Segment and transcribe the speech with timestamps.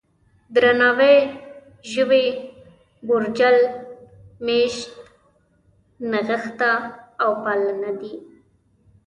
[0.53, 1.17] درناوی،
[1.91, 2.25] ژوي،
[3.05, 3.57] بورجل،
[4.45, 4.89] مېشت،
[6.11, 6.71] نغښته
[7.23, 8.13] او پالنه دي.